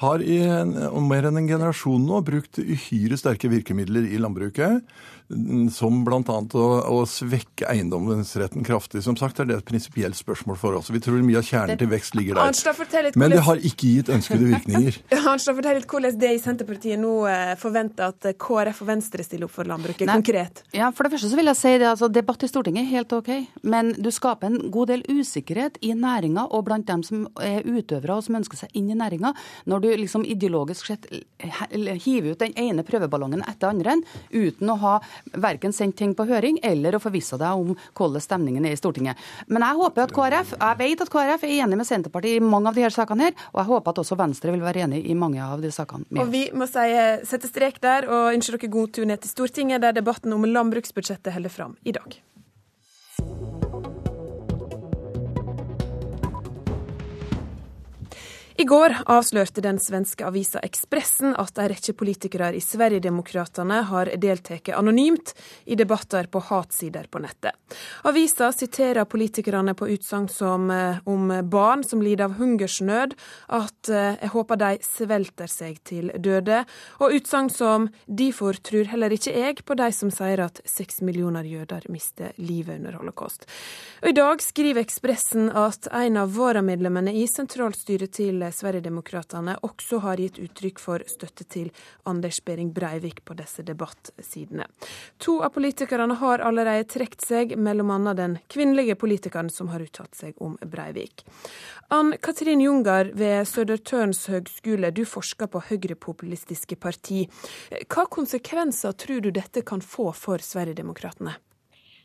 har 0.03 0.23
i 0.25 0.39
en, 0.47 0.77
mer 1.07 1.29
enn 1.29 1.41
en 1.43 1.49
generasjon 1.49 2.07
nå 2.07 2.23
brukt 2.27 2.59
uhyre 2.63 3.19
sterke 3.21 3.51
virkemidler 3.53 4.09
i 4.09 4.21
landbruket 4.23 4.83
som 5.73 6.03
bl.a. 6.05 6.21
Å, 6.29 6.67
å 6.93 7.03
svekke 7.09 7.69
eiendomsretten 7.71 8.65
kraftig. 8.67 9.03
Som 9.05 9.17
sagt 9.19 9.41
er 9.41 9.49
det 9.49 9.59
et 9.61 9.67
prinsipielt 9.69 10.17
spørsmål 10.19 10.59
for 10.61 10.77
oss. 10.79 10.91
Vi 10.93 11.01
tror 11.03 11.23
mye 11.25 11.41
av 11.41 11.47
kjernen 11.47 11.81
til 11.81 11.91
vekst 11.91 12.17
ligger 12.19 12.39
der. 12.41 13.11
Men 13.19 13.33
det 13.33 13.43
har 13.47 13.61
ikke 13.63 13.95
gitt 13.97 14.13
ønskede 14.13 14.51
virkninger. 14.51 14.99
Arnstad, 15.33 15.57
fortell 15.57 15.79
litt 15.79 15.89
hvordan 15.89 16.19
det 16.21 16.33
i 16.37 16.41
Senterpartiet 16.43 17.01
nå 17.01 17.15
eh, 17.31 17.55
forventer 17.61 18.13
at 18.13 18.29
KrF 18.43 18.83
og 18.85 18.91
Venstre 18.91 19.27
stiller 19.27 19.49
opp 19.49 19.57
for 19.57 19.69
landbruket, 19.69 20.07
Nei. 20.09 20.19
konkret. 20.21 20.65
Ja, 20.77 20.91
For 20.95 21.07
det 21.07 21.15
første 21.15 21.33
så 21.33 21.39
vil 21.41 21.51
jeg 21.53 21.61
si 21.61 21.75
det, 21.79 21.89
altså 21.89 22.11
debatt 22.13 22.45
i 22.45 22.51
Stortinget 22.51 22.85
er 22.85 22.99
helt 22.99 23.17
OK. 23.17 23.33
Men 23.65 23.95
du 23.97 24.11
skaper 24.13 24.51
en 24.51 24.71
god 24.75 24.93
del 24.93 25.07
usikkerhet 25.09 25.81
i 25.81 25.95
næringa 25.97 26.49
og 26.51 26.67
blant 26.69 26.89
dem 26.91 27.05
som 27.07 27.25
er 27.41 27.65
utøvere 27.65 28.19
og 28.19 28.27
som 28.27 28.39
ønsker 28.43 28.65
seg 28.65 28.77
inn 28.79 28.91
i 28.93 28.99
næringa, 28.99 29.33
når 29.71 29.82
du 29.83 29.91
liksom 29.97 30.25
ideologisk 30.25 30.87
sett 30.87 31.07
hiver 32.05 32.33
ut 32.33 32.43
den 32.43 32.55
ene 32.59 32.85
prøveballongen 32.87 33.45
etter 33.51 33.73
andre 33.73 33.99
uten 34.31 34.71
å 34.71 34.79
ha 34.83 34.95
verken 35.35 35.75
sendt 35.75 35.99
ting 35.99 36.15
på 36.17 36.27
høring 36.29 36.61
eller 36.63 36.97
å 36.97 37.03
forvisse 37.03 37.39
deg 37.41 37.63
om 37.65 37.75
hvordan 37.99 38.23
stemningen 38.23 38.67
er 38.67 38.77
i 38.77 38.81
Stortinget. 38.81 39.21
Men 39.47 39.67
jeg 39.67 39.81
håper 39.81 40.07
at 40.07 40.15
KrF, 40.17 40.55
jeg 40.59 40.81
vet 40.81 41.05
at 41.05 41.13
KrF 41.13 41.47
er 41.47 41.55
enig 41.65 41.81
med 41.81 41.89
Senterpartiet 41.89 42.39
i 42.39 42.45
mange 42.45 42.71
av 42.71 42.79
disse 42.79 42.95
sakene 42.97 43.29
her, 43.29 43.37
og 43.53 43.63
jeg 43.63 43.71
håper 43.73 43.95
at 43.95 44.03
også 44.05 44.19
Venstre 44.21 44.55
vil 44.55 44.65
være 44.65 44.87
enig 44.87 45.03
i 45.07 45.19
mange 45.19 45.43
av 45.45 45.63
de 45.63 45.73
sakene. 45.75 46.07
Og 46.19 46.31
vi 46.33 46.45
må 46.55 46.69
si, 46.71 46.87
eh, 46.89 47.25
sette 47.29 47.51
strek 47.51 47.81
der 47.83 48.09
og 48.09 48.33
ønske 48.35 48.57
dere 48.57 48.73
god 48.73 48.93
tur 48.93 49.09
ned 49.09 49.23
til 49.23 49.35
Stortinget, 49.35 49.83
der 49.83 49.99
debatten 49.99 50.33
om 50.33 50.45
landbruksbudsjettet 50.45 51.35
holder 51.35 51.51
fram 51.51 51.77
i 51.85 51.93
dag. 51.93 52.21
I 58.57 58.65
går 58.65 58.95
avslørte 59.07 59.63
den 59.65 59.79
svenske 59.81 60.27
avisa 60.29 60.61
Ekspressen 60.65 61.33
at 61.41 61.57
en 61.59 61.71
rekke 61.73 61.95
politikere 61.97 62.51
i 62.53 62.61
Sverigedemokraterna 62.61 63.81
har 63.89 64.11
deltatt 64.21 64.69
anonymt 64.77 65.33
i 65.65 65.77
debatter 65.79 66.29
på 66.29 66.43
hatsider 66.51 67.07
på 67.11 67.23
nettet. 67.25 67.57
Avisa 68.05 68.51
siterer 68.53 69.09
politikerne 69.09 69.73
på 69.79 69.89
utsagn 69.95 70.29
som 70.29 70.71
eh, 70.71 71.01
om 71.09 71.31
barn 71.49 71.85
som 71.85 72.03
lider 72.05 72.29
av 72.29 72.37
hungersnød, 72.37 73.15
at 73.57 73.89
eh, 73.89 74.19
jeg 74.21 74.33
håper 74.35 74.61
de 74.61 74.71
svelter 74.85 75.49
seg 75.51 75.81
til 75.89 76.13
døde, 76.21 76.63
og 77.01 77.17
utsagn 77.17 77.49
som 77.53 77.89
derfor 78.07 78.61
tror 78.61 78.93
heller 78.93 79.17
ikke 79.17 79.33
jeg 79.33 79.65
på 79.65 79.79
de 79.81 79.89
som 79.97 80.13
sier 80.13 80.45
at 80.45 80.61
seks 80.69 81.01
millioner 81.01 81.49
jøder 81.49 81.89
mister 81.93 82.37
livet 82.37 82.83
under 82.83 83.01
holocaust. 83.01 83.49
Og 84.03 84.13
I 84.13 84.17
dag 84.19 84.45
skriver 84.45 84.85
Ekspressen 84.85 85.49
at 85.57 85.89
en 85.89 86.21
av 86.21 86.37
våre 86.37 86.61
medlemmene 86.67 87.15
i 87.17 87.25
sentralstyret 87.31 88.13
til 88.19 88.42
Sverigedemokraterna 88.51 89.59
også 89.63 90.01
har 90.03 90.21
gitt 90.23 90.41
uttrykk 90.43 90.81
for 90.83 91.05
støtte 91.07 91.45
til 91.45 91.71
Anders 92.09 92.41
Behring 92.45 92.73
Breivik 92.75 93.23
på 93.25 93.37
disse 93.39 93.63
debattsidene. 93.67 94.67
To 95.23 95.39
av 95.47 95.53
politikerne 95.55 96.17
har 96.19 96.43
allerede 96.43 96.89
trukket 96.91 97.27
seg, 97.27 97.55
bl.a. 97.55 98.15
den 98.19 98.39
kvinnelige 98.53 98.97
politikeren 98.99 99.53
som 99.53 99.71
har 99.73 99.85
uttalt 99.85 100.19
seg 100.19 100.35
om 100.43 100.57
Breivik. 100.65 101.27
Ann 101.93 102.15
Katrin 102.23 102.65
Jungar 102.65 103.13
ved 103.15 103.47
Södertörns 103.49 104.27
høgskole, 104.33 104.91
du 104.91 105.05
forsker 105.07 105.51
på 105.53 105.63
høyrepopulistiske 105.69 106.81
parti. 106.81 107.27
Hva 107.87 108.09
konsekvenser 108.11 108.97
tror 108.99 109.23
du 109.23 109.31
dette 109.31 109.63
kan 109.67 109.85
få 109.85 110.11
for 110.17 110.43
Sverigedemokraterna? 110.43 111.39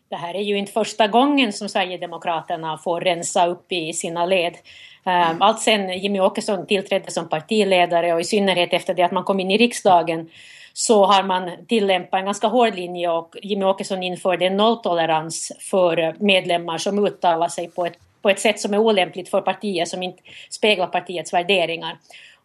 Det 0.09 0.15
här 0.15 0.33
är 0.33 0.41
ju 0.41 0.57
inte 0.57 0.71
första 0.71 1.07
gången 1.07 1.53
som 1.53 1.69
Sverigedemokraterna 1.69 2.77
får 2.77 3.01
rensa 3.01 3.47
upp 3.47 3.71
i 3.71 3.93
sina 3.93 4.25
led. 4.25 4.53
Ehm, 5.05 5.41
allt 5.41 5.59
sen 5.59 5.99
Jimmy 5.99 6.19
Åkesson 6.19 6.67
tillträdde 6.67 7.11
som 7.11 7.29
partiledare 7.29 8.13
och 8.13 8.21
i 8.21 8.23
synnerhet 8.23 8.73
efter 8.73 8.93
det 8.93 9.03
att 9.03 9.11
man 9.11 9.23
kom 9.23 9.39
in 9.39 9.51
i 9.51 9.57
riksdagen 9.57 10.29
så 10.73 11.05
har 11.05 11.23
man 11.23 11.51
tillämpat 11.67 12.19
en 12.19 12.25
ganska 12.25 12.47
hård 12.47 12.75
linje 12.75 13.09
och 13.09 13.35
Jimmy 13.41 13.65
Åkesson 13.65 14.03
införde 14.03 14.45
en 14.45 14.57
nolltolerans 14.57 15.51
för 15.59 16.15
medlemmar 16.19 16.77
som 16.77 17.05
uttalar 17.05 17.47
sig 17.47 17.69
på 17.69 17.85
ett, 17.85 17.97
på 18.21 18.29
ett 18.29 18.39
sätt 18.39 18.59
som 18.59 18.73
är 18.73 18.77
olämpligt 18.77 19.29
för 19.29 19.41
partier 19.41 19.85
som 19.85 20.03
inte 20.03 20.23
speglar 20.49 20.87
partiets 20.87 21.33
värderingar. 21.33 21.97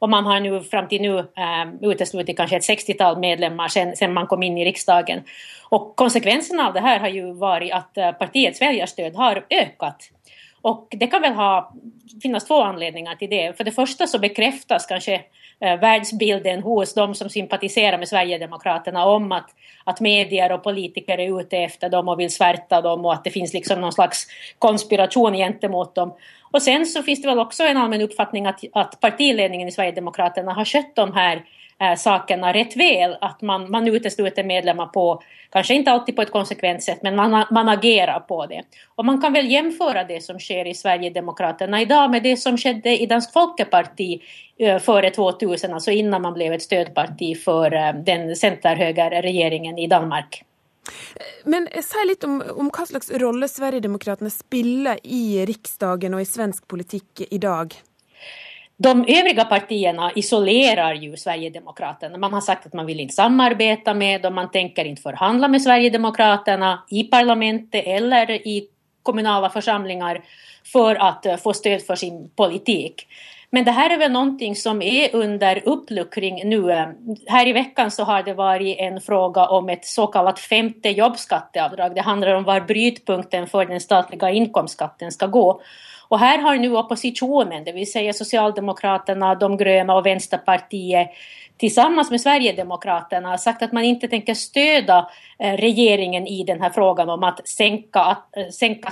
Och 0.02 0.10
man 0.10 0.26
har 0.26 0.40
nu 0.40 0.60
fram 0.60 0.88
till 0.88 1.02
nu 1.02 1.18
äh, 1.18 1.90
uteslutit 1.90 2.36
kanske 2.36 2.56
ett 2.56 2.68
60-tal 2.68 3.18
medlemmar 3.18 3.68
sen, 3.94 4.12
man 4.12 4.26
kom 4.26 4.42
in 4.42 4.58
i 4.58 4.64
riksdagen. 4.64 5.22
Och 5.68 5.96
konsekvensen 5.96 6.60
av 6.60 6.72
det 6.72 6.80
här 6.80 7.00
har 7.00 7.08
ju 7.08 7.32
varit 7.32 7.72
att 7.72 7.98
äh, 7.98 8.12
partiets 8.12 8.62
väljarstöd 8.62 9.14
har 9.14 9.46
ökat. 9.50 10.10
Och 10.62 10.88
det 10.90 11.06
kan 11.06 11.22
väl 11.22 11.32
ha, 11.32 11.72
finnas 12.22 12.44
två 12.44 12.62
anledningar 12.62 13.14
till 13.14 13.30
det. 13.30 13.56
För 13.56 13.64
det 13.64 13.72
första 13.72 14.06
så 14.06 14.18
bekräftas 14.18 14.86
kanske 14.86 15.14
eh, 15.60 15.80
världsbilden 15.80 16.62
hos 16.62 16.94
de 16.94 17.14
som 17.14 17.28
sympatiserar 17.28 17.98
med 17.98 18.08
Sverigedemokraterna 18.08 19.06
om 19.06 19.32
att, 19.32 19.50
att 19.84 20.00
medier 20.00 20.52
och 20.52 20.62
politiker 20.62 21.18
är 21.18 21.40
ute 21.40 21.58
efter 21.58 21.88
dem 21.88 22.08
och 22.08 22.20
vill 22.20 22.30
svärta 22.30 22.80
dem 22.80 23.04
och 23.04 23.12
att 23.12 23.24
det 23.24 23.30
finns 23.30 23.52
liksom 23.52 23.80
någon 23.80 23.92
slags 23.92 24.26
konspiration 24.58 25.32
gentemot 25.32 25.94
dem. 25.94 26.14
Och 26.52 26.62
sen 26.62 26.86
så 26.86 27.02
finns 27.02 27.22
det 27.22 27.28
väl 27.28 27.38
också 27.38 27.62
en 27.62 27.76
allmän 27.76 28.00
uppfattning 28.00 28.46
att, 28.46 28.60
att 28.72 29.00
partiledningen 29.00 29.68
i 29.68 29.72
Sverigedemokraterna 29.72 30.52
har 30.52 30.64
skött 30.64 30.96
de 30.96 31.12
här 31.12 31.44
äh, 31.80 31.94
sakerna 31.96 32.52
rätt 32.52 32.76
väl. 32.76 33.16
Att 33.20 33.42
man, 33.42 33.70
man 33.70 33.88
utesluter 33.88 34.44
medlemmar 34.44 34.86
på, 34.86 35.22
kanske 35.50 35.74
inte 35.74 35.90
alltid 35.92 36.16
på 36.16 36.22
ett 36.22 36.30
konsekvent 36.30 36.82
sätt, 36.82 37.02
men 37.02 37.16
man, 37.16 37.44
man 37.50 37.68
agerar 37.68 38.20
på 38.20 38.46
det. 38.46 38.62
Och 38.94 39.04
man 39.04 39.20
kan 39.20 39.32
väl 39.32 39.50
jämföra 39.50 40.04
det 40.04 40.20
som 40.20 40.38
sker 40.38 40.66
i 40.66 40.74
Sverigedemokraterna 40.74 41.80
idag 41.80 42.10
med 42.10 42.22
det 42.22 42.36
som 42.36 42.58
skedde 42.58 43.02
i 43.02 43.06
Dansk 43.06 43.32
Folkeparti 43.32 44.22
äh, 44.58 44.78
före 44.78 45.10
2000, 45.10 45.74
alltså 45.74 45.90
innan 45.90 46.22
man 46.22 46.34
blev 46.34 46.52
ett 46.52 46.62
stödparti 46.62 47.34
för 47.34 47.74
äh, 47.74 47.94
den 47.94 48.36
centerhögerregeringen 48.36 49.78
i 49.78 49.86
Danmark. 49.86 50.44
Men 51.44 51.68
si 51.82 52.06
litt 52.06 52.24
om, 52.24 52.42
om, 52.56 52.70
hva 52.74 52.86
slags 52.86 53.10
rolle 53.22 53.48
Sverigedemokraterna 53.48 54.30
spiller 54.30 54.98
i 55.04 55.44
Riksdagen 55.46 56.14
og 56.14 56.24
i 56.24 56.28
svensk 56.28 56.66
politikk 56.70 57.26
i 57.30 57.38
dag? 57.38 57.74
De 58.82 59.04
övriga 59.08 59.44
partierna 59.44 60.12
isolerar 60.12 60.94
ju 60.94 61.16
Sverigedemokraterna. 61.16 62.18
Man 62.18 62.32
har 62.32 62.40
sagt 62.40 62.66
att 62.66 62.72
man 62.72 62.86
vill 62.86 63.00
inte 63.00 63.14
samarbeta 63.14 63.94
med 63.94 64.22
dem, 64.22 64.34
man 64.34 64.50
tänker 64.50 64.84
inte 64.84 65.02
förhandla 65.02 65.48
med 65.48 65.62
Sverigedemokraterna 65.62 66.82
i 66.88 67.04
parlamentet 67.04 67.86
eller 67.86 68.30
i 68.30 68.68
kommunala 69.02 69.50
församlingar 69.50 70.24
för 70.72 70.94
att 70.94 71.26
eh, 71.26 71.36
få 71.36 71.52
stöd 71.52 71.82
för 71.82 71.94
sin 71.94 72.30
politik. 72.36 73.06
Men 73.54 73.64
det 73.64 73.70
här 73.70 73.90
är 73.90 73.98
väl 73.98 74.12
någonting 74.12 74.56
som 74.56 74.82
är 74.82 75.14
under 75.14 75.68
uppluckring 75.68 76.48
nu. 76.48 76.86
Här 77.26 77.48
i 77.48 77.52
veckan 77.52 77.90
har 77.98 78.22
det 78.22 78.34
varit 78.34 78.78
en 78.78 79.00
fråga 79.00 79.46
om 79.46 79.68
ett 79.68 79.84
så 79.84 80.06
kallat 80.06 80.40
femte 80.40 80.88
jobbskatteavdrag. 80.88 81.94
Det 81.94 82.00
handlar 82.00 82.34
om 82.34 82.44
var 82.44 82.60
brytpunkten 82.60 83.46
för 83.46 83.64
den 83.64 83.80
statliga 83.80 84.30
inkomstskatten 84.30 85.12
ska 85.12 85.26
gå. 85.26 85.60
Och 86.08 86.18
här 86.18 86.38
har 86.38 86.56
nu 86.56 86.76
oppositionen, 86.76 87.64
det 87.64 87.72
vill 87.72 87.92
säga 87.92 88.12
Socialdemokraterna, 88.12 89.34
de 89.34 89.56
gröna 89.56 89.94
och 89.94 90.06
Vänsterpartiet 90.06 91.10
tillsammans 91.56 92.10
med 92.10 92.20
Sverigedemokraterna 92.20 93.38
sagt 93.38 93.62
att 93.62 93.72
man 93.72 93.84
inte 93.84 94.08
tänker 94.08 94.34
stödja 94.34 95.08
regjeringen 95.38 95.56
regeringen 95.56 96.26
i 96.26 96.44
den 96.44 96.62
här 96.62 96.70
frågan 96.70 97.10
om 97.10 97.22
att 97.22 97.48
sänka, 97.48 98.16
eh, 98.36 98.48
sänka. 98.48 98.90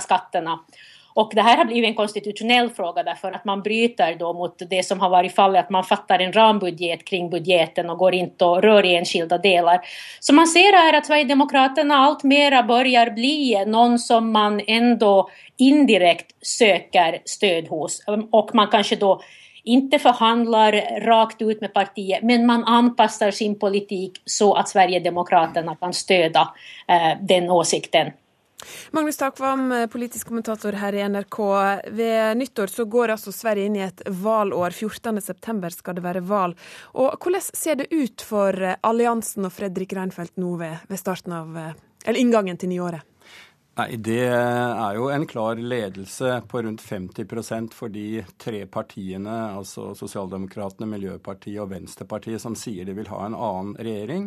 Och 1.13 1.31
det 1.35 1.41
här 1.41 1.57
har 1.57 1.65
blivit 1.65 1.87
en 1.87 1.95
konstitutionell 1.95 2.69
fråga 2.69 3.03
därför 3.03 3.31
att 3.31 3.45
man 3.45 3.61
bryter 3.61 4.15
då 4.15 4.33
mot 4.33 4.61
det 4.69 4.83
som 4.85 4.99
har 4.99 5.09
varit 5.09 5.35
fallet 5.35 5.65
att 5.65 5.69
man 5.69 5.83
fattar 5.83 6.19
en 6.19 6.33
rambudget 6.33 7.05
kring 7.05 7.29
budgeten 7.29 7.89
och 7.89 7.97
går 7.97 8.13
inte 8.13 8.45
och 8.45 8.61
rör 8.61 8.85
i 8.85 8.95
enskilda 8.95 9.37
delar. 9.37 9.81
Så 10.19 10.33
man 10.33 10.47
ser 10.47 10.73
här 10.73 10.93
att 10.97 11.05
Sverigedemokraterna 11.05 11.95
alltmera 11.95 12.63
börjar 12.63 13.09
bli 13.09 13.65
någon 13.65 13.99
som 13.99 14.31
man 14.31 14.61
ändå 14.67 15.29
indirekt 15.57 16.35
söker 16.41 17.21
stöd 17.25 17.67
hos 17.67 18.03
och 18.31 18.55
man 18.55 18.67
kanske 18.67 18.95
då 18.95 19.21
inte 19.63 19.99
förhandlar 19.99 20.99
rakt 21.05 21.41
ut 21.41 21.61
med 21.61 21.73
partiet, 21.73 22.23
men 22.23 22.45
man 22.45 22.63
anpassar 22.63 23.31
sin 23.31 23.59
politik 23.59 24.21
så 24.25 24.53
att 24.53 24.69
Sverigedemokraterna 24.69 25.75
kan 25.75 25.93
stödja 25.93 26.49
eh, 26.87 27.17
den 27.21 27.51
åsikten. 27.51 28.11
Magnus 28.95 29.19
Takvam, 29.19 29.67
politisk 29.91 30.31
kommentator 30.31 30.77
her 30.81 30.95
i 30.97 31.03
NRK. 31.09 31.39
Ved 31.97 32.37
nyttår 32.41 32.71
så 32.71 32.85
går 32.85 33.15
altså 33.15 33.33
Sverige 33.35 33.69
inn 33.69 33.77
i 33.79 33.85
et 33.85 34.03
valår. 34.07 34.75
14.9 34.75 35.71
skal 35.75 35.97
det 35.97 36.05
være 36.05 36.25
valg. 36.25 36.57
Og 36.95 37.15
Hvordan 37.21 37.47
ser 37.51 37.81
det 37.81 37.91
ut 37.91 38.25
for 38.25 38.55
alliansen 38.81 39.47
og 39.47 39.55
Fredrik 39.55 39.95
Reinfeldt 39.97 40.37
nå 40.41 40.55
ved, 40.61 40.83
ved 40.89 41.01
starten 41.01 41.37
av, 41.37 41.57
eller 42.05 42.19
inngangen 42.19 42.59
til 42.59 42.73
nyåret? 42.73 43.10
Nei, 43.71 43.95
Det 43.95 44.25
er 44.27 44.97
jo 44.97 45.05
en 45.07 45.23
klar 45.23 45.55
ledelse 45.55 46.41
på 46.51 46.59
rundt 46.65 46.81
50 46.83 47.71
for 47.71 47.87
de 47.87 48.19
tre 48.37 48.65
partiene, 48.67 49.35
altså 49.55 49.93
Sosialdemokratene, 49.95 50.89
Miljøpartiet 50.91 51.61
og 51.63 51.69
Venstrepartiet, 51.71 52.41
som 52.43 52.51
sier 52.59 52.83
de 52.83 52.97
vil 52.97 53.07
ha 53.07 53.21
en 53.25 53.37
annen 53.37 53.77
regjering. 53.79 54.25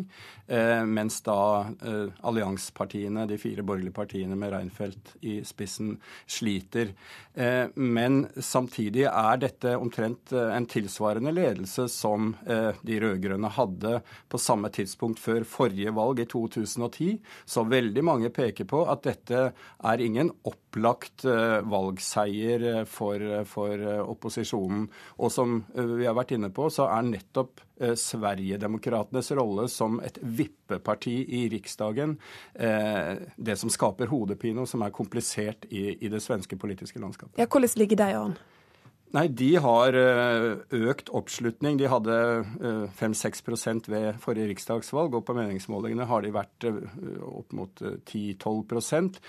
Eh, 0.48 0.80
mens 0.88 1.20
da 1.24 1.66
eh, 1.84 2.08
alliansepartiene, 2.24 3.26
de 3.28 3.36
fire 3.40 3.60
borgerlige 3.60 3.92
partiene 3.96 4.36
med 4.36 4.54
Reinfeldt 4.54 5.12
i 5.28 5.36
spissen, 5.44 5.98
sliter. 6.24 6.94
Eh, 7.36 7.68
men 7.76 8.22
samtidig 8.40 9.04
er 9.10 9.44
dette 9.44 9.76
omtrent 9.76 10.32
en 10.32 10.70
tilsvarende 10.72 11.34
ledelse 11.36 11.86
som 11.92 12.32
de 12.44 12.96
rød-grønne 13.00 13.48
hadde 13.56 13.98
på 14.30 14.38
samme 14.40 14.70
tidspunkt 14.72 15.20
før 15.20 15.44
forrige 15.48 15.92
valg 15.96 16.20
i 16.24 16.28
2010. 16.30 17.18
Så 17.44 17.64
veldig 17.68 18.04
mange 18.04 18.32
peker 18.32 18.68
på 18.68 18.84
at 18.88 19.04
dette 19.04 19.33
dette 19.34 19.90
er 19.90 20.02
ingen 20.02 20.30
opplagt 20.46 21.24
eh, 21.28 21.58
valgseier 21.70 22.64
eh, 22.70 22.80
for, 22.88 23.22
for 23.48 23.74
eh, 23.74 24.00
opposisjonen. 24.00 24.86
Og 25.18 25.32
som 25.32 25.60
vi 25.74 26.06
har 26.06 26.16
vært 26.16 26.34
inne 26.36 26.50
på, 26.54 26.70
så 26.72 26.88
er 26.92 27.06
nettopp 27.10 27.62
Sverigedemokratenes 27.74 29.32
rolle 29.34 29.64
som 29.68 29.96
et 30.06 30.20
vippeparti 30.22 31.16
i 31.40 31.40
Riksdagen 31.50 32.12
det 32.54 33.56
som 33.58 33.72
skaper 33.72 34.12
hodepine, 34.12 34.62
og 34.62 34.70
som 34.70 34.84
er 34.86 34.94
komplisert 34.94 35.66
i, 35.74 35.88
i 35.98 36.10
det 36.12 36.22
svenske 36.22 36.54
politiske 36.54 37.02
landskapet. 37.02 37.34
Ja, 37.42 37.48
Hvordan 37.50 37.74
ligger 37.82 37.98
de 37.98 38.08
an? 38.20 38.36
Nei, 39.14 39.28
De 39.30 39.50
har 39.62 39.94
økt 39.94 41.10
oppslutning. 41.14 41.78
De 41.78 41.90
hadde 41.90 42.14
5-6% 42.98 43.86
ved 43.92 44.16
forrige 44.22 44.50
riksdagsvalg, 44.50 45.14
og 45.14 45.26
på 45.28 45.36
meningsmålingene 45.38 46.08
har 46.10 46.24
de 46.24 46.32
vært 46.34 46.66
opp 47.22 47.54
mot 47.54 47.84
10-12% 48.10 49.20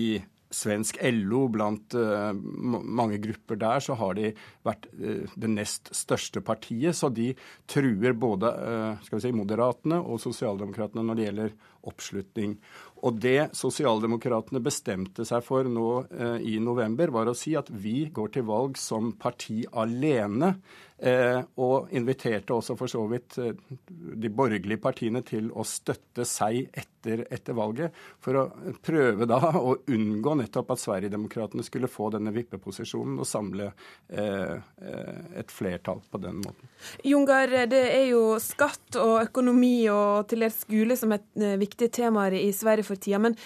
I 0.00 0.08
svensk 0.54 1.00
LO, 1.02 1.48
blant 1.52 1.94
mange 1.94 3.18
grupper 3.22 3.58
der, 3.58 3.82
så 3.82 3.96
har 3.98 4.14
de 4.16 4.30
vært 4.64 4.86
det 4.94 5.50
nest 5.50 5.90
største 5.96 6.40
partiet. 6.46 6.96
Så 6.96 7.10
de 7.12 7.32
truer 7.70 8.14
både 8.16 8.52
uh, 8.54 9.18
si, 9.18 9.32
Moderatene 9.34 9.98
og 10.00 10.22
Sosialdemokratene 10.22 11.04
når 11.04 11.18
det 11.18 11.26
gjelder 11.28 11.56
oppslutning. 11.90 12.56
Og 13.04 13.18
det 13.20 13.50
sosialdemokratene 13.56 14.62
bestemte 14.64 15.26
seg 15.28 15.44
for 15.44 15.68
nå 15.68 15.88
eh, 16.08 16.38
i 16.54 16.56
november, 16.62 17.12
var 17.12 17.28
å 17.28 17.36
si 17.36 17.52
at 17.58 17.68
vi 17.68 18.06
går 18.14 18.32
til 18.36 18.46
valg 18.48 18.78
som 18.80 19.12
parti 19.20 19.60
alene. 19.76 20.54
Eh, 20.96 21.40
og 21.60 21.92
inviterte 21.92 22.54
også 22.56 22.78
for 22.80 22.88
så 22.88 23.02
vidt 23.10 23.36
eh, 23.42 23.52
de 23.90 24.30
borgerlige 24.32 24.80
partiene 24.80 25.24
til 25.26 25.50
å 25.52 25.66
støtte 25.68 26.24
seg 26.28 26.64
etter, 26.70 26.90
etter 27.06 27.56
valget, 27.56 27.94
for 28.22 28.38
å 28.38 28.44
prøve 28.84 29.28
da 29.28 29.38
å 29.58 29.74
unngå 29.90 30.36
nettopp 30.40 30.74
at 30.74 30.82
Sverigedemokraterna 30.82 31.64
skulle 31.66 31.90
få 31.90 32.10
denne 32.14 32.32
vippeposisjonen 32.34 33.20
og 33.22 33.28
samle 33.28 33.70
eh, 34.08 34.54
eh, 34.54 35.20
et 35.40 35.52
flertall 35.52 36.02
på 36.10 36.20
den 36.22 36.40
måten. 36.42 36.70
Jungar, 37.04 37.52
det 37.70 37.82
er 37.94 38.06
jo 38.10 38.38
skatt 38.42 38.98
og 39.00 39.16
økonomi 39.24 39.88
og 39.92 40.28
til 40.30 40.46
dels 40.46 40.62
skole 40.64 40.98
som 40.98 41.14
er 41.16 41.24
eh, 41.40 41.58
viktige 41.60 41.92
temaer 42.02 42.38
i 42.40 42.48
Sverige 42.54 42.88
for 42.88 43.00
tida. 43.00 43.20
Men 43.22 43.38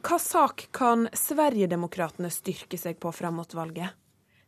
hva 0.00 0.20
sak 0.20 0.68
kan 0.76 1.08
Sverigedemokraterna 1.16 2.30
styrke 2.32 2.78
seg 2.80 3.00
på 3.00 3.12
fram 3.14 3.40
mot 3.40 3.56
valget? 3.56 3.99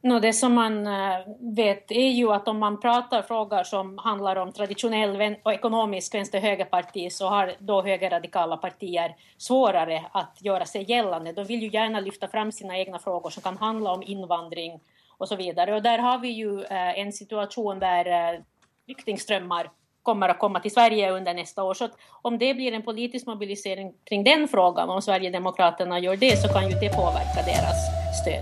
No, 0.04 0.20
det 0.20 0.32
som 0.32 0.54
man 0.54 0.86
eh, 0.86 1.18
vet 1.40 1.90
är 1.90 2.08
ju 2.08 2.32
att 2.32 2.48
om 2.48 2.58
man 2.58 2.80
pratar 2.80 3.22
frågor 3.22 3.62
som 3.62 3.98
handlar 3.98 4.36
om 4.36 4.52
traditionell 4.52 5.36
och 5.42 5.52
ekonomisk 5.52 6.14
vänster-högerparti 6.14 7.10
så 7.10 7.28
har 7.28 7.54
då 7.58 7.82
högerradikala 7.82 8.56
partier 8.56 9.16
svårare 9.38 10.04
att 10.12 10.38
göra 10.40 10.64
sig 10.64 10.90
gällande. 10.90 11.32
De 11.32 11.44
vill 11.44 11.62
ju 11.62 11.68
gärna 11.68 12.00
lyfta 12.00 12.28
fram 12.28 12.52
sina 12.52 12.78
egna 12.78 12.98
frågor 12.98 13.30
som 13.30 13.42
kan 13.42 13.56
handla 13.56 13.92
om 13.92 14.02
invandring 14.02 14.80
och 15.18 15.28
så 15.28 15.36
vidare. 15.36 15.74
Och 15.74 15.82
där 15.82 15.98
har 15.98 16.18
vi 16.18 16.28
ju 16.28 16.62
eh, 16.62 16.98
en 16.98 17.12
situation 17.12 17.78
där 17.78 18.34
eh, 18.34 18.40
flyktingströmmar 18.84 19.70
kommer 20.02 20.28
att 20.28 20.38
komma 20.38 20.60
till 20.60 20.70
Sverige 20.70 21.10
under 21.10 21.34
nästa 21.34 21.62
år. 21.62 21.74
Så 21.74 21.88
om 22.22 22.38
det 22.38 22.54
blir 22.54 22.72
en 22.72 22.82
politisk 22.82 23.26
mobilisering 23.26 23.94
kring 24.04 24.24
den 24.24 24.48
frågan, 24.48 24.90
om 24.90 25.02
Sverigedemokraterna 25.02 25.98
gör 25.98 26.16
det, 26.16 26.36
så 26.36 26.48
kan 26.48 26.70
ju 26.70 26.74
det 26.78 26.88
påverka 26.88 27.42
deras 27.46 27.76
stöd. 28.22 28.40